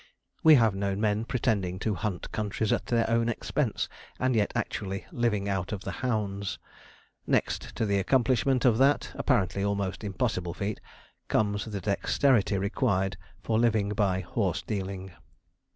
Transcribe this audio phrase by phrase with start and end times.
[0.41, 3.87] We have known men pretending to hunt countries at their own expense,
[4.19, 6.57] and yet actually 'living out of the hounds.'
[7.27, 10.81] Next to the accomplishment of that apparently almost impossible feat
[11.27, 15.11] comes the dexterity required for living by horse dealing.